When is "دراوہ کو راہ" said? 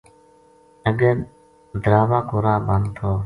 1.83-2.59